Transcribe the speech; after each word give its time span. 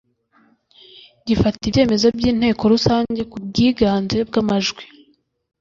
Gifata 1.27 1.61
ibyemezo 1.67 2.07
by’ 2.17 2.23
Inteko 2.31 2.63
Rusange 2.73 3.21
ku 3.31 3.37
bwiganze 3.47 4.17
bw.amajwi. 4.29 4.83